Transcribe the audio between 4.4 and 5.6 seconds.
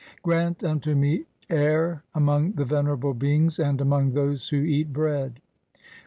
who eat bread."